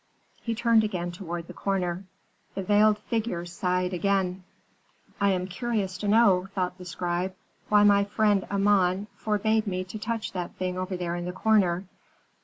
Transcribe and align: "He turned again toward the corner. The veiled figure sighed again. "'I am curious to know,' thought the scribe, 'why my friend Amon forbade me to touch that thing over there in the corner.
"He 0.41 0.55
turned 0.55 0.83
again 0.83 1.11
toward 1.11 1.45
the 1.45 1.53
corner. 1.53 2.05
The 2.55 2.63
veiled 2.63 2.97
figure 2.97 3.45
sighed 3.45 3.93
again. 3.93 4.43
"'I 5.19 5.29
am 5.29 5.45
curious 5.45 5.95
to 5.99 6.07
know,' 6.07 6.47
thought 6.55 6.79
the 6.79 6.85
scribe, 6.85 7.35
'why 7.69 7.83
my 7.83 8.05
friend 8.05 8.43
Amon 8.49 9.05
forbade 9.13 9.67
me 9.67 9.83
to 9.83 9.99
touch 9.99 10.31
that 10.31 10.55
thing 10.55 10.75
over 10.75 10.97
there 10.97 11.15
in 11.15 11.25
the 11.25 11.31
corner. 11.31 11.83